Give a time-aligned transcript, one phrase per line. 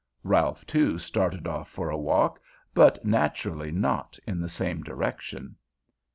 [0.23, 2.39] Ralph, too, started off for a walk,
[2.73, 5.55] but naturally not in the same direction.